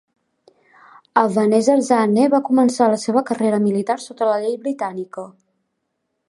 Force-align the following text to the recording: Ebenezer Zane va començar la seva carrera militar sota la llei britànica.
Ebenezer 1.23 1.75
Zane 1.89 2.23
va 2.35 2.39
començar 2.47 2.87
la 2.93 2.97
seva 3.03 3.23
carrera 3.31 3.61
militar 3.67 3.99
sota 4.07 4.31
la 4.31 4.41
llei 4.47 4.57
britànica. 4.65 5.29